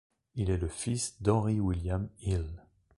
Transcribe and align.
Il 0.33 0.49
est 0.49 0.57
le 0.57 0.67
fils 0.67 1.21
d’Henry 1.21 1.59
William 1.59 2.09
Hill. 2.21 2.63